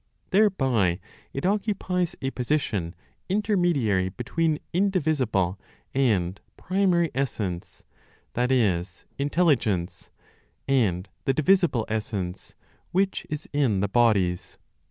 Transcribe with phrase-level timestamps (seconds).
[0.31, 0.99] Thereby
[1.31, 2.95] it occupies a position
[3.29, 5.59] intermediary between indivisible
[5.93, 7.83] and primary (essence),
[8.33, 10.09] (that is, intelligence),
[10.67, 12.55] and the divisible (essence)
[12.91, 14.57] which is in the bodies.